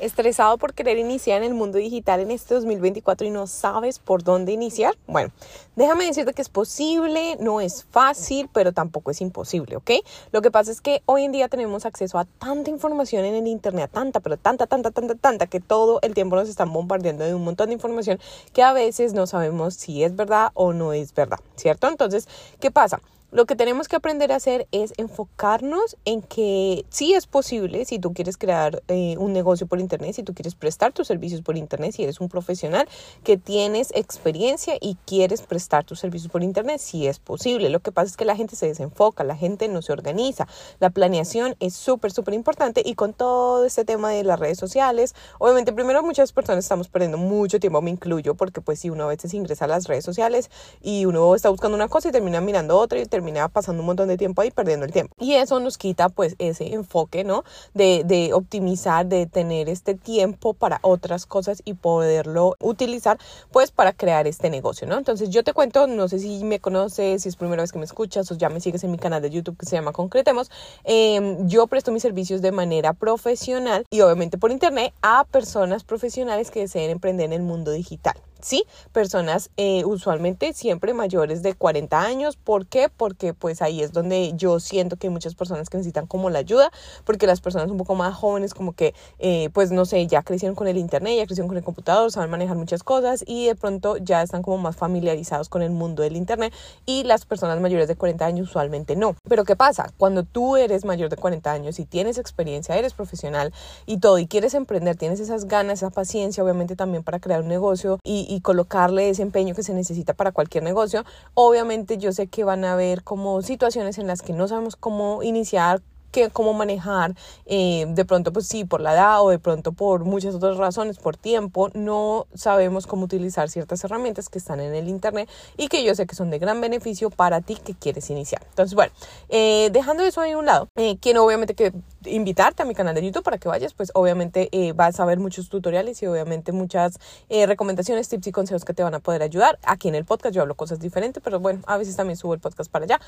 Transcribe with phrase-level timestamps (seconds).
[0.00, 4.22] ¿Estresado por querer iniciar en el mundo digital en este 2024 y no sabes por
[4.22, 4.96] dónde iniciar?
[5.06, 5.30] Bueno,
[5.76, 9.90] déjame decirte que es posible, no es fácil, pero tampoco es imposible, ¿ok?
[10.32, 13.46] Lo que pasa es que hoy en día tenemos acceso a tanta información en el
[13.46, 17.34] Internet, tanta, pero tanta, tanta, tanta, tanta, que todo el tiempo nos están bombardeando de
[17.34, 18.18] un montón de información
[18.54, 21.88] que a veces no sabemos si es verdad o no es verdad, ¿cierto?
[21.88, 22.26] Entonces,
[22.58, 23.02] ¿qué pasa?
[23.32, 28.00] Lo que tenemos que aprender a hacer es enfocarnos en que sí es posible si
[28.00, 31.56] tú quieres crear eh, un negocio por internet, si tú quieres prestar tus servicios por
[31.56, 32.88] internet, si eres un profesional
[33.22, 37.70] que tienes experiencia y quieres prestar tus servicios por internet, sí es posible.
[37.70, 40.48] Lo que pasa es que la gente se desenfoca, la gente no se organiza.
[40.80, 45.14] La planeación es súper, súper importante y con todo este tema de las redes sociales,
[45.38, 49.06] obviamente primero muchas personas estamos perdiendo mucho tiempo, me incluyo, porque pues si uno a
[49.06, 50.50] veces ingresa a las redes sociales
[50.82, 54.08] y uno está buscando una cosa y termina mirando otra y termina pasando un montón
[54.08, 55.14] de tiempo ahí perdiendo el tiempo.
[55.18, 57.44] Y eso nos quita pues ese enfoque, ¿no?
[57.74, 63.18] De, de optimizar, de tener este tiempo para otras cosas y poderlo utilizar
[63.50, 64.98] pues para crear este negocio, ¿no?
[64.98, 67.84] Entonces yo te cuento, no sé si me conoces, si es primera vez que me
[67.84, 70.50] escuchas o ya me sigues en mi canal de YouTube que se llama Concretemos,
[70.84, 76.50] em, yo presto mis servicios de manera profesional y obviamente por internet a personas profesionales
[76.50, 78.14] que deseen emprender en el mundo digital.
[78.42, 78.64] ¿Sí?
[78.92, 82.36] Personas eh, usualmente siempre mayores de 40 años.
[82.36, 82.88] ¿Por qué?
[82.88, 86.38] Porque pues ahí es donde yo siento que hay muchas personas que necesitan como la
[86.40, 86.70] ayuda,
[87.04, 90.54] porque las personas un poco más jóvenes como que eh, pues no sé, ya crecieron
[90.54, 93.96] con el internet, ya crecieron con el computador, saben manejar muchas cosas y de pronto
[93.96, 96.52] ya están como más familiarizados con el mundo del internet
[96.86, 99.16] y las personas mayores de 40 años usualmente no.
[99.28, 99.92] Pero ¿qué pasa?
[99.96, 103.52] Cuando tú eres mayor de 40 años y tienes experiencia, eres profesional
[103.86, 107.48] y todo y quieres emprender, tienes esas ganas, esa paciencia obviamente también para crear un
[107.48, 111.04] negocio y, y colocarle ese empeño que se necesita para cualquier negocio.
[111.34, 115.22] Obviamente yo sé que van a haber como situaciones en las que no sabemos cómo
[115.24, 117.14] iniciar, que, cómo manejar,
[117.46, 120.98] eh, de pronto pues sí, por la edad o de pronto por muchas otras razones,
[120.98, 125.84] por tiempo, no sabemos cómo utilizar ciertas herramientas que están en el Internet y que
[125.84, 128.42] yo sé que son de gran beneficio para ti que quieres iniciar.
[128.48, 128.92] Entonces, bueno,
[129.28, 131.72] eh, dejando eso ahí a un lado, eh, quiero obviamente que
[132.04, 135.48] invitarte a mi canal de YouTube para que vayas, pues obviamente vas a ver muchos
[135.48, 139.58] tutoriales y obviamente muchas recomendaciones, tips y consejos que te van a poder ayudar.
[139.64, 142.40] Aquí en el podcast yo hablo cosas diferentes, pero bueno, a veces también subo el
[142.40, 143.00] podcast para allá,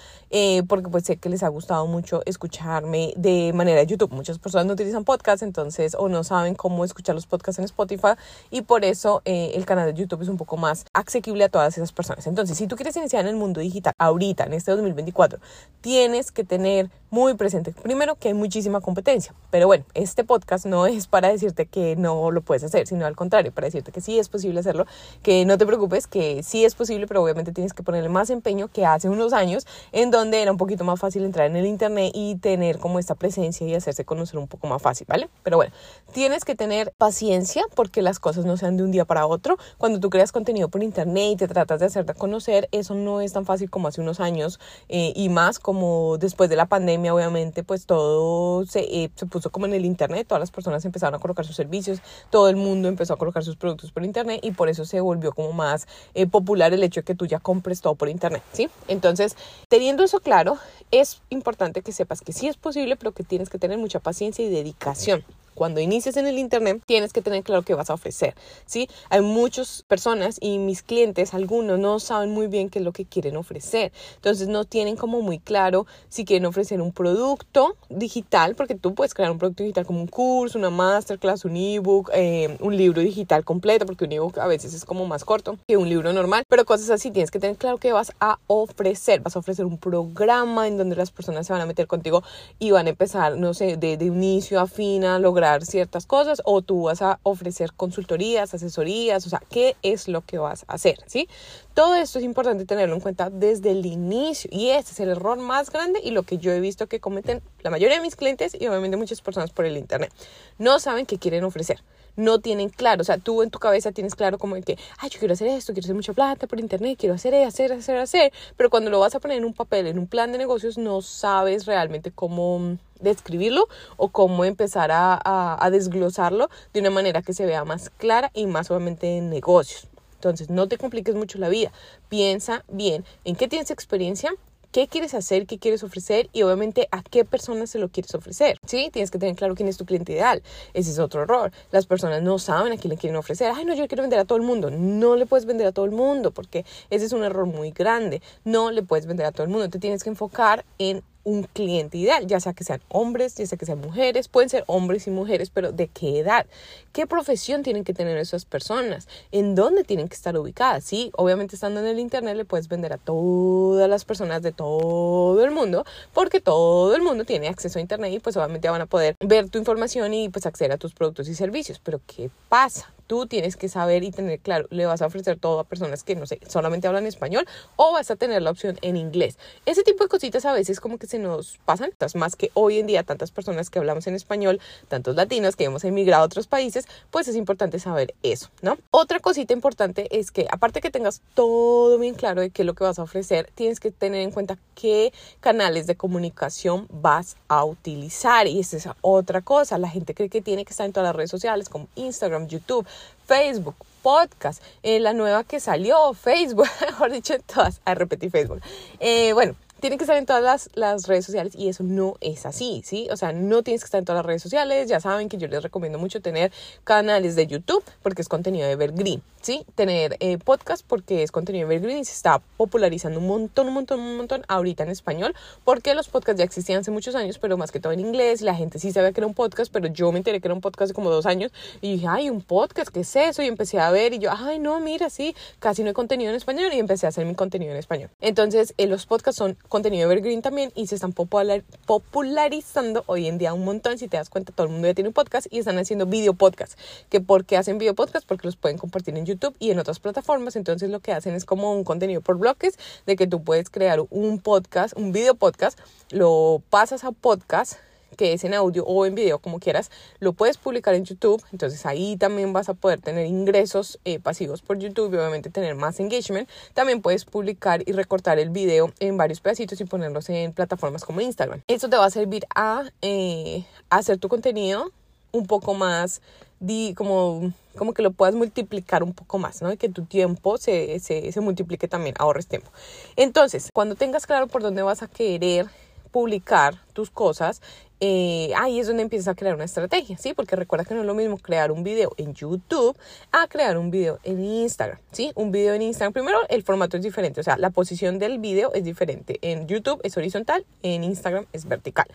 [0.69, 4.13] porque pues sé que les ha gustado mucho escucharme de manera de YouTube.
[4.13, 8.15] Muchas personas no utilizan podcast, entonces, o no saben cómo escuchar los podcasts en Spotify,
[8.51, 11.77] y por eso eh, el canal de YouTube es un poco más asequible a todas
[11.77, 12.27] esas personas.
[12.27, 15.39] Entonces, si tú quieres iniciar en el mundo digital ahorita, en este 2024,
[15.81, 19.35] tienes que tener muy presente, primero, que hay muchísima competencia.
[19.51, 23.17] Pero bueno, este podcast no es para decirte que no lo puedes hacer, sino al
[23.17, 24.87] contrario, para decirte que sí es posible hacerlo,
[25.23, 28.69] que no te preocupes, que sí es posible, pero obviamente tienes que ponerle más empeño
[28.69, 32.13] que hace unos años, en donde era un poquito más fácil entrar en el Internet
[32.15, 35.29] y tener como esta presencia y hacerse conocer un poco más fácil, ¿vale?
[35.43, 35.75] Pero bueno,
[36.15, 39.59] tienes que tener paciencia porque las cosas no sean de un día para otro.
[39.77, 43.35] Cuando tú creas contenido por internet y te tratas de hacerte conocer, eso no es
[43.35, 44.59] tan fácil como hace unos años
[44.89, 49.51] eh, y más como después de la pandemia, obviamente, pues todo se, eh, se puso
[49.51, 52.89] como en el internet, todas las personas empezaron a colocar sus servicios, todo el mundo
[52.89, 56.27] empezó a colocar sus productos por internet y por eso se volvió como más eh,
[56.27, 58.69] popular el hecho de que tú ya compres todo por internet, ¿sí?
[58.89, 59.37] Entonces,
[59.69, 60.59] teniendo eso claro,
[60.91, 64.45] es importante que sepas que sí es posible, pero que tienes que tener mucha paciencia
[64.45, 65.25] y dedicación.
[65.55, 68.35] Cuando inicies en el Internet, tienes que tener claro qué vas a ofrecer,
[68.67, 68.89] ¿sí?
[69.11, 73.05] Hay muchas personas y mis clientes, algunos, no saben muy bien qué es lo que
[73.05, 73.93] quieren ofrecer.
[74.17, 79.15] Entonces, no tienen como muy claro si quieren ofrecer un producto digital, porque tú puedes
[79.15, 83.45] crear un producto digital como un curso, una masterclass, un ebook, eh, un libro digital
[83.45, 86.65] completo, porque un ebook a veces es como más corto que un libro normal, pero
[86.65, 89.21] cosas así, tienes que tener claro qué vas a ofrecer.
[89.21, 92.23] Vas a ofrecer un programa en donde las personas se van a meter contigo
[92.59, 95.19] y van a empezar, no sé, de, de inicio a fin a
[95.63, 100.39] ciertas cosas o tú vas a ofrecer consultorías, asesorías, o sea, ¿qué es lo que
[100.39, 100.97] vas a hacer?
[101.07, 101.29] ¿Sí?
[101.75, 105.39] Todo esto es importante tenerlo en cuenta desde el inicio y este es el error
[105.39, 108.57] más grande y lo que yo he visto que cometen la mayoría de mis clientes
[108.59, 110.13] y obviamente muchas personas por el internet.
[110.59, 111.83] No saben qué quieren ofrecer
[112.17, 115.19] no tienen claro, o sea, tú en tu cabeza tienes claro como que, ay, yo
[115.19, 118.71] quiero hacer esto, quiero hacer mucha plata por internet, quiero hacer, hacer, hacer, hacer, pero
[118.71, 121.67] cuando lo vas a poner en un papel, en un plan de negocios, no sabes
[121.67, 127.91] realmente cómo describirlo o cómo empezar a, desglosarlo de una manera que se vea más
[127.91, 129.89] clara y más obviamente en negocios.
[130.15, 131.73] Entonces, no te compliques mucho la vida.
[132.09, 134.33] Piensa bien en qué tienes experiencia,
[134.73, 138.59] qué quieres hacer, qué quieres ofrecer y obviamente a qué personas se lo quieres ofrecer.
[138.67, 140.43] Sí, tienes que tener claro quién es tu cliente ideal.
[140.75, 141.53] Ese es otro error.
[141.71, 143.53] Las personas no saben a quién le quieren ofrecer.
[143.55, 144.71] Ay, no, yo quiero vender a todo el mundo.
[144.71, 148.23] No le puedes vender a todo el mundo porque ese es un error muy grande.
[148.45, 149.69] No le puedes vender a todo el mundo.
[149.69, 153.59] Te tienes que enfocar en un cliente ideal, ya sea que sean hombres, ya sea
[153.59, 156.47] que sean mujeres, pueden ser hombres y mujeres, pero ¿de qué edad?
[156.93, 159.09] ¿Qué profesión tienen que tener esas personas?
[159.31, 160.85] ¿En dónde tienen que estar ubicadas?
[160.85, 165.45] Sí, obviamente estando en el Internet le puedes vender a todas las personas de todo
[165.45, 168.87] el mundo, porque todo el mundo tiene acceso a Internet y pues obviamente van a
[168.87, 171.81] poder ver tu información y pues acceder a tus productos y servicios.
[171.83, 172.93] Pero ¿qué pasa?
[173.13, 176.17] Tú tienes que saber y tener claro, le vas a ofrecer todo a personas que
[176.17, 179.37] no sé, solamente hablan español o vas a tener la opción en inglés.
[179.67, 182.87] Ese tipo de cositas a veces como que se nos pasan, más que hoy en
[182.87, 186.87] día tantas personas que hablamos en español, tantos latinos que hemos emigrado a otros países,
[187.11, 188.79] pues es importante saber eso, ¿no?
[188.91, 192.73] Otra cosita importante es que aparte que tengas todo bien claro de qué es lo
[192.73, 197.63] que vas a ofrecer, tienes que tener en cuenta qué canales de comunicación vas a
[197.67, 201.09] utilizar y esa es otra cosa, la gente cree que tiene que estar en todas
[201.09, 202.87] las redes sociales como Instagram, YouTube,
[203.27, 208.61] Facebook, podcast, eh, la nueva que salió, Facebook, mejor dicho, todas, a repetir Facebook.
[209.01, 212.83] Eh, bueno, tiene que estar en todas las, redes sociales y eso no es así,
[212.85, 213.09] ¿sí?
[213.11, 214.89] O sea, no tienes que estar en todas las redes sociales.
[214.89, 216.53] Ya saben que yo les recomiendo mucho tener
[216.85, 219.67] canales de YouTube porque es contenido de evergreen, ¿sí?
[219.75, 223.75] Tener eh, podcast porque es contenido de evergreen y se está popularizando un montón, un
[223.75, 225.35] montón, un montón ahorita en español
[225.65, 228.55] porque los podcasts ya existían hace muchos años, pero más que todo en inglés la
[228.55, 230.83] gente sí sabía que era un podcast, pero yo me enteré que era un podcast
[230.83, 231.51] hace como dos años
[231.81, 233.43] y dije, ay, un podcast, ¿qué es eso?
[233.43, 236.37] Y empecé a ver y yo, ay, no, mira, sí, casi no hay contenido en
[236.37, 238.11] español y empecé a hacer mi contenido en español.
[238.21, 243.55] Entonces, eh, los podcasts son contenido evergreen también y se están popularizando hoy en día
[243.55, 243.97] un montón.
[243.97, 246.35] Si te das cuenta, todo el mundo ya tiene un podcast y están haciendo video
[246.35, 246.79] podcast.
[247.09, 248.27] ¿Que ¿Por qué hacen video podcast?
[248.29, 250.57] Porque los pueden compartir en YouTube y en otras plataformas.
[250.57, 254.01] Entonces lo que hacen es como un contenido por bloques de que tú puedes crear
[254.11, 255.79] un podcast, un video podcast,
[256.11, 257.79] lo pasas a podcast
[258.17, 261.43] que es en audio o en video, como quieras, lo puedes publicar en YouTube.
[261.53, 265.75] Entonces ahí también vas a poder tener ingresos eh, pasivos por YouTube y obviamente tener
[265.75, 266.49] más engagement.
[266.75, 271.21] También puedes publicar y recortar el video en varios pedacitos y ponerlos en plataformas como
[271.21, 271.61] Instagram.
[271.69, 274.91] Esto te va a servir a, eh, hacer tu contenido
[275.33, 276.21] un poco más
[276.63, 279.73] di, como, como que lo puedas multiplicar un poco más, ¿no?
[279.73, 282.71] Y que tu tiempo se, se, se multiplique también, ahorres tiempo.
[283.17, 285.67] Entonces, cuando tengas claro por dónde vas a querer
[286.13, 287.61] publicar tus cosas,
[288.05, 290.35] eh, ahí es donde empiezas a crear una estrategia, ¿sí?
[290.35, 292.97] Porque recuerda que no es lo mismo crear un video en YouTube
[293.31, 295.31] a crear un video en Instagram, ¿sí?
[295.37, 298.73] Un video en Instagram, primero el formato es diferente, o sea, la posición del video
[298.75, 299.39] es diferente.
[299.41, 302.09] En YouTube es horizontal, en Instagram es vertical.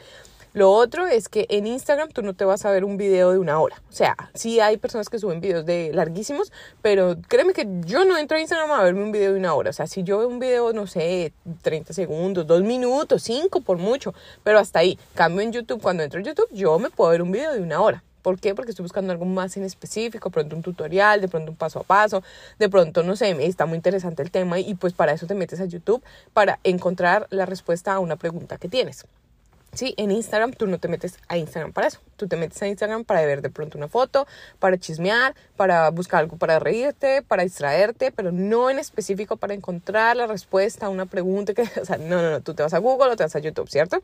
[0.57, 3.37] Lo otro es que en Instagram tú no te vas a ver un video de
[3.37, 3.79] una hora.
[3.89, 6.51] O sea, sí hay personas que suben videos de larguísimos,
[6.81, 9.69] pero créeme que yo no entro a Instagram a verme un video de una hora.
[9.69, 11.31] O sea, si yo veo un video, no sé,
[11.61, 14.97] 30 segundos, 2 minutos, 5 por mucho, pero hasta ahí.
[15.13, 17.79] Cambio en YouTube, cuando entro a YouTube, yo me puedo ver un video de una
[17.79, 18.03] hora.
[18.23, 18.55] ¿Por qué?
[18.55, 21.81] Porque estoy buscando algo más en específico, de pronto un tutorial, de pronto un paso
[21.81, 22.23] a paso,
[22.57, 25.61] de pronto, no sé, está muy interesante el tema y pues para eso te metes
[25.61, 26.01] a YouTube
[26.33, 29.05] para encontrar la respuesta a una pregunta que tienes.
[29.77, 31.99] Sí, en Instagram tú no te metes a Instagram para eso.
[32.15, 34.25] Tú te metes a Instagram para ver de pronto una foto,
[34.57, 40.15] para chismear, para buscar algo para reírte, para distraerte, pero no en específico para encontrar
[40.17, 42.79] la respuesta a una pregunta que, o sea, no, no, no, tú te vas a
[42.79, 44.01] Google o te vas a YouTube, ¿cierto?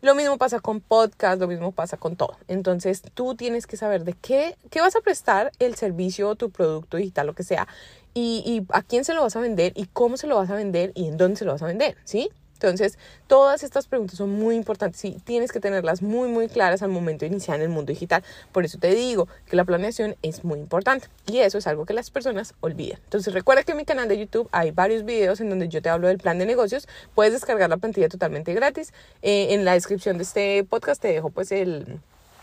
[0.00, 2.38] Lo mismo pasa con podcast, lo mismo pasa con todo.
[2.48, 6.48] Entonces, tú tienes que saber de qué, qué vas a prestar el servicio o tu
[6.48, 7.68] producto digital, lo que sea,
[8.14, 10.54] y, y a quién se lo vas a vender y cómo se lo vas a
[10.54, 12.30] vender y en dónde se lo vas a vender, ¿sí?
[12.66, 16.90] Entonces, todas estas preguntas son muy importantes y tienes que tenerlas muy, muy claras al
[16.90, 18.22] momento de iniciar en el mundo digital.
[18.52, 21.94] Por eso te digo que la planeación es muy importante y eso es algo que
[21.94, 23.00] las personas olvidan.
[23.04, 25.88] Entonces, recuerda que en mi canal de YouTube hay varios videos en donde yo te
[25.88, 26.86] hablo del plan de negocios.
[27.14, 28.92] Puedes descargar la plantilla totalmente gratis.
[29.22, 32.00] Eh, en la descripción de este podcast te dejo pues el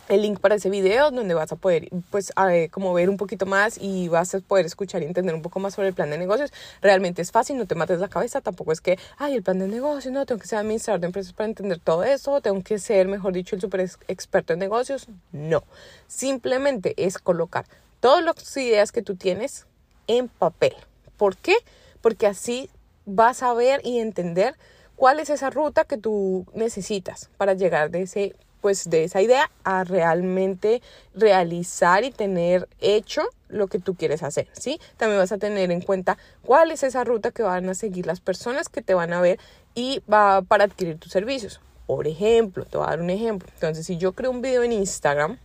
[0.10, 2.32] el link para ese video donde vas a poder pues
[2.72, 5.74] como ver un poquito más y vas a poder escuchar y entender un poco más
[5.74, 6.52] sobre el plan de negocios.
[6.82, 9.68] Realmente es fácil, no te mates la cabeza, tampoco es que, ay, el plan de
[9.68, 13.08] negocios, no, tengo que ser administrador de empresas para entender todo eso, tengo que ser,
[13.08, 15.08] mejor dicho, el super experto en negocios.
[15.32, 15.64] No,
[16.08, 17.66] simplemente es colocar
[18.00, 19.66] todas las ideas que tú tienes
[20.08, 20.74] en papel.
[21.18, 21.56] ¿Por qué?
[22.02, 22.70] Porque así
[23.06, 24.56] vas a ver y entender
[24.96, 29.52] cuál es esa ruta que tú necesitas para llegar de ese pues de esa idea
[29.64, 30.82] a realmente
[31.14, 34.80] realizar y tener hecho lo que tú quieres hacer, ¿sí?
[34.98, 38.20] También vas a tener en cuenta cuál es esa ruta que van a seguir las
[38.20, 39.40] personas que te van a ver
[39.76, 41.62] y va para adquirir tus servicios.
[41.86, 43.48] Por ejemplo, te voy a dar un ejemplo.
[43.54, 45.38] Entonces, si yo creo un video en Instagram,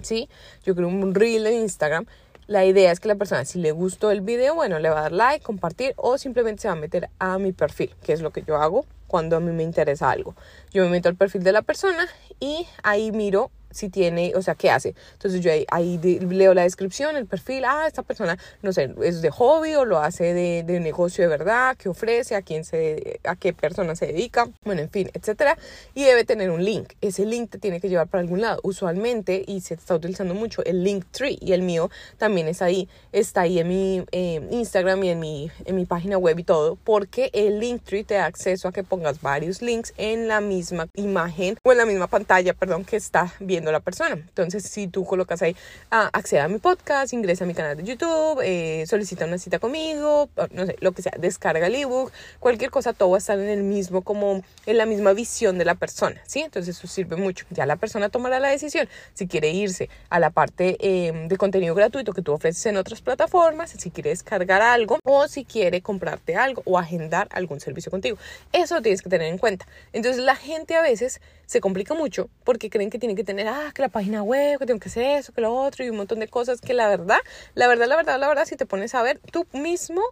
[0.00, 0.28] ¿sí?
[0.64, 2.06] Yo creo un reel en Instagram,
[2.46, 5.02] la idea es que la persona, si le gustó el video, bueno, le va a
[5.02, 8.30] dar like, compartir o simplemente se va a meter a mi perfil, que es lo
[8.30, 10.34] que yo hago cuando a mí me interesa algo.
[10.72, 12.08] Yo me meto al perfil de la persona
[12.40, 14.94] y ahí miro si tiene, o sea, qué hace.
[15.14, 19.30] Entonces yo ahí, leo la descripción, el perfil, ah, esta persona, no sé, es de
[19.30, 23.36] hobby o lo hace de, de negocio de verdad, qué ofrece, a quién se, a
[23.36, 25.56] qué persona se dedica, bueno, en fin, etcétera.
[25.94, 26.92] Y debe tener un link.
[27.00, 28.60] Ese link te tiene que llevar para algún lado.
[28.62, 32.88] Usualmente, y se está utilizando mucho, el link tree, y el mío también es ahí,
[33.12, 36.76] está ahí en mi eh, Instagram y en mi, en mi página web y todo,
[36.76, 40.88] porque el link tree te da acceso a que pongas varios links en la misma
[40.94, 44.14] imagen o en la misma pantalla, perdón, que está viendo la persona.
[44.14, 45.56] Entonces, si tú colocas ahí,
[45.90, 49.60] ah, accede a mi podcast, ingresa a mi canal de YouTube, eh, solicita una cita
[49.60, 53.38] conmigo, no sé, lo que sea, descarga el ebook, cualquier cosa, todo va a estar
[53.38, 56.40] en el mismo, como en la misma visión de la persona, ¿sí?
[56.40, 57.46] Entonces, eso sirve mucho.
[57.50, 61.74] Ya la persona tomará la decisión si quiere irse a la parte em, de contenido
[61.76, 66.34] gratuito que tú ofreces en otras plataformas, si quiere descargar algo o si quiere comprarte
[66.34, 68.16] algo o agendar algún servicio contigo.
[68.52, 69.66] Eso tienes que tener en cuenta.
[69.92, 73.70] Entonces, la gente a veces se complica mucho porque creen que tienen que tener, ah,
[73.74, 76.20] que la página web, que tengo que hacer eso, que lo otro y un montón
[76.20, 77.18] de cosas que la verdad,
[77.54, 80.02] la verdad, la verdad, la verdad, si te pones a ver, tú mismo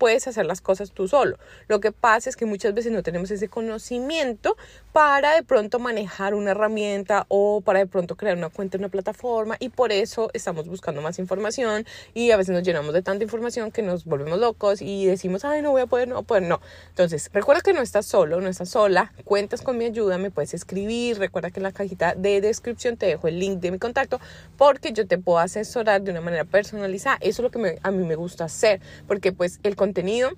[0.00, 1.36] puedes hacer las cosas tú solo.
[1.68, 4.56] Lo que pasa es que muchas veces no tenemos ese conocimiento
[4.94, 8.88] para de pronto manejar una herramienta o para de pronto crear una cuenta en una
[8.88, 13.24] plataforma y por eso estamos buscando más información y a veces nos llenamos de tanta
[13.24, 16.26] información que nos volvemos locos y decimos, ay, no voy a poder, no voy a
[16.26, 16.62] poder, no.
[16.88, 20.54] Entonces, recuerda que no estás solo, no estás sola, cuentas con mi ayuda, me puedes
[20.54, 24.18] escribir, recuerda que en la cajita de descripción te dejo el link de mi contacto
[24.56, 27.18] porque yo te puedo asesorar de una manera personalizada.
[27.20, 30.30] Eso es lo que a mí me gusta hacer porque pues el contenido contenido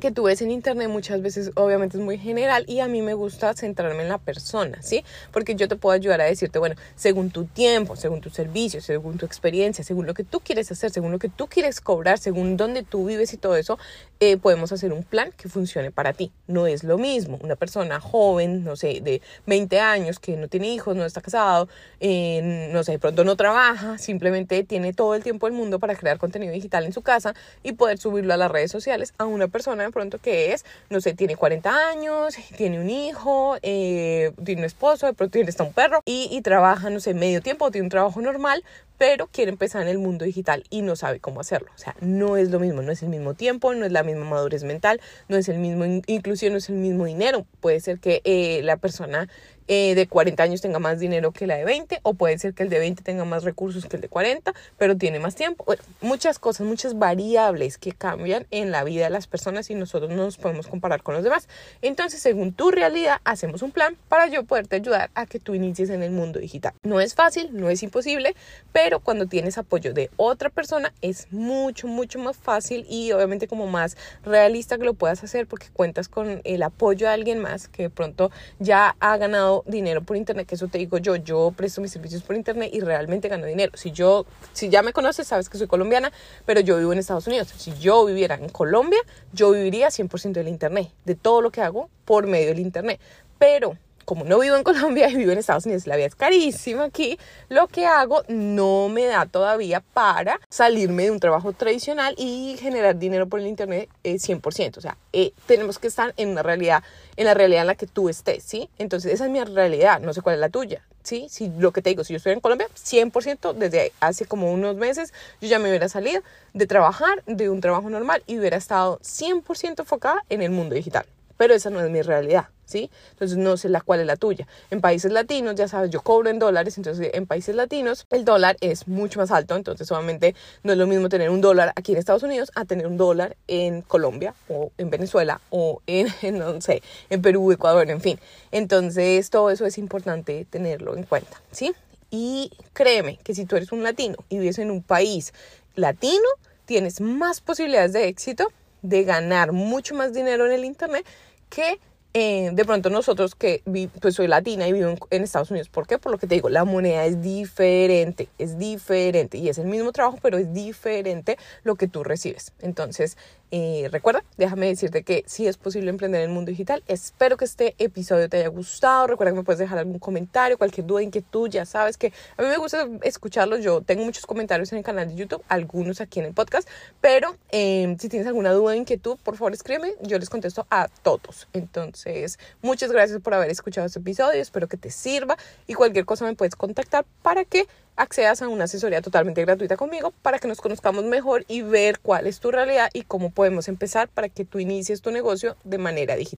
[0.00, 3.14] que tú ves en internet muchas veces obviamente es muy general y a mí me
[3.14, 5.04] gusta centrarme en la persona, ¿sí?
[5.30, 9.18] Porque yo te puedo ayudar a decirte, bueno, según tu tiempo, según tu servicio, según
[9.18, 12.56] tu experiencia, según lo que tú quieres hacer, según lo que tú quieres cobrar, según
[12.56, 13.78] dónde tú vives y todo eso,
[14.24, 16.30] eh, podemos hacer un plan que funcione para ti.
[16.46, 20.68] No es lo mismo una persona joven, no sé, de 20 años que no tiene
[20.68, 21.66] hijos, no está casado,
[22.00, 26.18] no sé, de pronto no trabaja, simplemente tiene todo el tiempo del mundo para crear
[26.18, 29.90] contenido digital en su casa y poder subirlo a las redes sociales a una persona
[29.90, 35.06] pronto que es, no sé, tiene 40 años, tiene un hijo, eh, tiene un esposo,
[35.06, 38.20] de pronto tiene hasta un perro y trabaja, no sé, medio tiempo, tiene un trabajo
[38.20, 38.62] normal,
[38.98, 41.70] pero quiere empezar en el mundo digital y no sabe cómo hacerlo.
[41.74, 44.24] O sea, no es lo mismo, no es el mismo tiempo, no es la misma
[44.24, 47.46] madurez mental, no es el mismo inclusión, no es el mismo dinero.
[47.60, 49.28] Puede ser que eh, la persona
[49.68, 52.62] eh, de 40 años tenga más dinero que la de 20 o puede ser que
[52.62, 55.64] el de 20 tenga más recursos que el de 40, pero tiene más tiempo.
[56.00, 60.24] muchas cosas, muchas variables que cambian en la vida de las personas y nosotros no
[60.24, 61.48] nos podemos comparar con los demás.
[61.80, 65.90] Entonces, según tu realidad, hacemos un plan para yo poderte ayudar a que tú inicies
[65.90, 66.72] en el mundo digital.
[66.82, 68.34] No es fácil, no es imposible,
[68.72, 73.66] pero cuando tienes apoyo de otra persona es mucho, mucho más fácil y obviamente como
[73.66, 77.84] más realista que lo puedas hacer porque cuentas con el apoyo de alguien más que
[77.84, 81.80] de pronto ya ha ganado dinero por internet, que eso te digo yo, yo presto
[81.80, 83.72] mis servicios por internet y realmente gano dinero.
[83.76, 86.10] Si yo, si ya me conoces, sabes que soy colombiana,
[86.46, 87.52] pero yo vivo en Estados Unidos.
[87.56, 89.00] Si yo viviera en Colombia,
[89.32, 93.00] yo viviría 100% del internet, de todo lo que hago por medio del internet.
[93.38, 96.84] Pero como no vivo en Colombia y vivo en Estados Unidos, la vida es carísima
[96.84, 97.18] aquí,
[97.48, 102.98] lo que hago no me da todavía para salirme de un trabajo tradicional y generar
[102.98, 104.60] dinero por el internet 100%.
[104.60, 106.82] Eh, o sea, eh, tenemos que estar en una realidad,
[107.16, 108.68] en la realidad en la que tú estés, ¿sí?
[108.78, 110.82] Entonces, esa es mi realidad, no sé cuál es la tuya.
[111.02, 111.26] ¿Sí?
[111.28, 114.76] Si lo que te digo, si yo estoy en Colombia, 100% desde hace como unos
[114.76, 116.22] meses, yo ya me hubiera salido
[116.54, 121.04] de trabajar, de un trabajo normal y hubiera estado 100% enfocada en el mundo digital.
[121.36, 122.50] Pero esa no es mi realidad.
[122.80, 124.46] Entonces no sé la cuál es la tuya.
[124.70, 128.56] En países latinos, ya sabes, yo cobro en dólares, entonces en países latinos el dólar
[128.60, 131.98] es mucho más alto, entonces obviamente no es lo mismo tener un dólar aquí en
[131.98, 136.82] Estados Unidos a tener un dólar en Colombia o en Venezuela o en, no sé,
[137.10, 138.18] en Perú, Ecuador, en fin.
[138.50, 141.72] Entonces todo eso es importante tenerlo en cuenta, ¿sí?
[142.10, 145.32] Y créeme que si tú eres un latino y vives en un país
[145.74, 146.28] latino,
[146.66, 148.48] tienes más posibilidades de éxito,
[148.82, 151.06] de ganar mucho más dinero en el Internet
[151.48, 151.78] que
[152.14, 153.62] eh, de pronto nosotros que
[154.00, 155.98] pues soy latina y vivo en, Estados Unidos, ¿por qué?
[155.98, 159.92] Por lo que te digo, la moneda es diferente, es diferente y es el mismo
[159.92, 162.52] trabajo, pero es diferente lo que tú recibes.
[162.60, 163.16] Entonces,
[163.54, 166.82] eh, recuerda, déjame decirte que sí es posible emprender en el mundo digital.
[166.88, 169.06] Espero que este episodio te haya gustado.
[169.06, 171.50] Recuerda que me puedes dejar algún comentario, cualquier duda, inquietud.
[171.50, 173.62] Ya sabes que a mí me gusta escucharlos.
[173.62, 176.66] Yo tengo muchos comentarios en el canal de YouTube, algunos aquí en el podcast.
[177.02, 179.96] Pero em, si tienes alguna duda inquietud, por favor escríbeme.
[180.00, 181.46] Yo les contesto a todos.
[181.52, 184.40] Entonces, muchas gracias por haber escuchado este episodio.
[184.40, 185.36] Espero que te sirva.
[185.66, 190.12] Y cualquier cosa me puedes contactar para que accedas a una asesoría totalmente gratuita conmigo
[190.22, 194.08] para que nos conozcamos mejor y ver cuál es tu realidad y cómo podemos empezar
[194.08, 196.30] para que tú inicies tu negocio de manera digital.